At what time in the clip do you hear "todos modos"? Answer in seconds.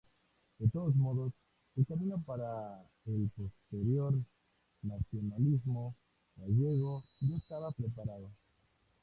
0.69-1.31